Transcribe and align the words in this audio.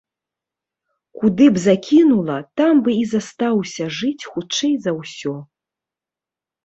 Куды 1.19 1.45
б 1.57 1.61
закінула, 1.67 2.37
там 2.61 2.75
бы 2.87 2.95
і 3.03 3.05
застаўся 3.13 3.83
жыць 4.01 4.27
хутчэй 4.33 4.73
за 4.87 4.91
ўсё. 5.01 5.35